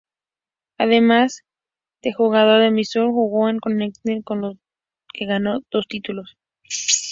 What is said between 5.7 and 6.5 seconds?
títulos.